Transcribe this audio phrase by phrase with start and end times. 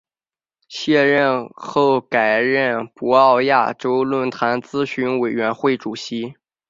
[0.67, 6.33] 卸任后改任博鳌亚洲论坛咨询委员会主席。